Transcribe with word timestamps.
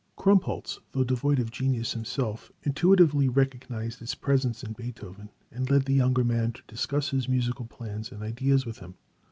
Krumpholz 0.17 0.79
though 0.93 1.03
devoid 1.03 1.37
of 1.37 1.51
genius 1.51 1.91
himself, 1.93 2.51
intuitively 2.63 3.29
recognized 3.29 4.01
its 4.01 4.15
presence 4.15 4.63
in 4.63 4.73
Beethoven, 4.73 5.29
and 5.51 5.69
led 5.69 5.85
the 5.85 5.93
younger 5.93 6.23
man 6.23 6.53
to 6.53 6.63
discuss 6.67 7.09
his 7.11 7.29
musical 7.29 7.65
plans 7.65 8.11
and 8.11 8.23
ideas 8.23 8.65
with 8.65 8.79
him. 8.79 8.95